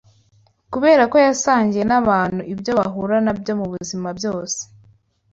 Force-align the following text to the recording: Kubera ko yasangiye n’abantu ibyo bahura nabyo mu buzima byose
Kubera 0.73 1.03
ko 1.11 1.17
yasangiye 1.25 1.83
n’abantu 1.87 2.41
ibyo 2.53 2.71
bahura 2.79 3.15
nabyo 3.25 3.53
mu 3.59 3.65
buzima 3.71 4.07
byose 4.17 4.59